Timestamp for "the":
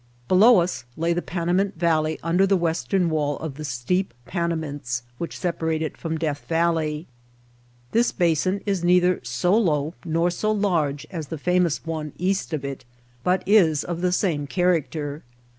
1.13-1.21, 2.47-2.57, 3.53-3.63, 11.27-11.37, 14.01-14.11